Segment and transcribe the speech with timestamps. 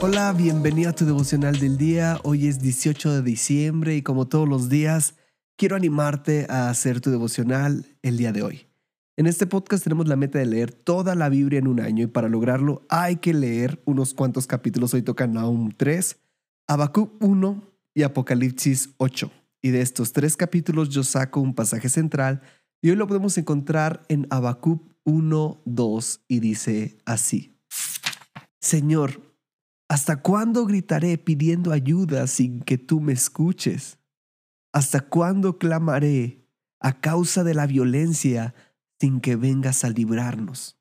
[0.00, 2.18] Hola, bienvenido a tu devocional del día.
[2.24, 5.14] Hoy es 18 de diciembre y como todos los días,
[5.56, 8.66] quiero animarte a hacer tu devocional el día de hoy.
[9.16, 12.08] En este podcast tenemos la meta de leer toda la Biblia en un año y
[12.08, 14.92] para lograrlo hay que leer unos cuantos capítulos.
[14.92, 16.16] Hoy tocan Nahum 3,
[16.66, 17.62] Habacuc 1
[17.94, 19.30] y Apocalipsis 8.
[19.62, 22.42] Y de estos tres capítulos yo saco un pasaje central
[22.82, 27.56] y hoy lo podemos encontrar en Habacuc 1, 2 y dice así.
[28.60, 29.33] Señor,
[29.94, 34.00] ¿hasta cuándo gritaré pidiendo ayuda sin que tú me escuches?
[34.72, 36.48] ¿Hasta cuándo clamaré
[36.80, 38.56] a causa de la violencia
[38.98, 40.80] sin que vengas a librarnos?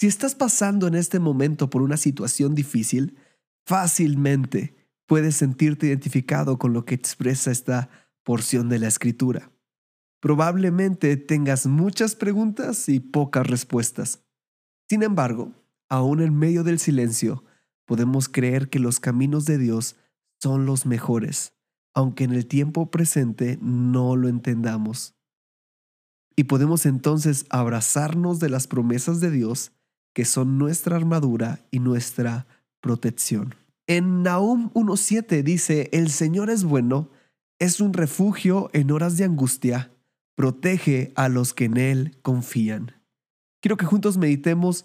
[0.00, 3.18] Si estás pasando en este momento por una situación difícil,
[3.64, 4.74] fácilmente
[5.06, 7.88] puedes sentirte identificado con lo que expresa esta
[8.24, 9.52] porción de la escritura.
[10.18, 14.24] Probablemente tengas muchas preguntas y pocas respuestas.
[14.88, 15.52] Sin embargo,
[15.88, 17.44] aún en medio del silencio,
[17.86, 19.96] podemos creer que los caminos de Dios
[20.40, 21.54] son los mejores,
[21.94, 25.14] aunque en el tiempo presente no lo entendamos.
[26.36, 29.72] Y podemos entonces abrazarnos de las promesas de Dios,
[30.12, 32.46] que son nuestra armadura y nuestra
[32.80, 33.54] protección.
[33.86, 37.10] En Nahum 1.7 dice, el Señor es bueno,
[37.58, 39.92] es un refugio en horas de angustia,
[40.34, 42.92] protege a los que en Él confían.
[43.60, 44.84] Quiero que juntos meditemos,